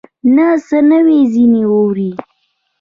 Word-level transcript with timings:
نه 0.35 0.47
څه 0.67 0.77
نوي 0.91 1.19
ځینې 1.33 1.61
اورې 1.73 2.11